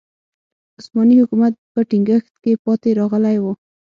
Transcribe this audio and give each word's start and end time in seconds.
عثماني 0.79 1.15
حکومت 1.21 1.53
په 1.73 1.79
ټینګښت 1.89 2.33
کې 2.43 2.53
پاتې 2.63 2.89
راغلی 2.99 3.37
و. 3.39 3.45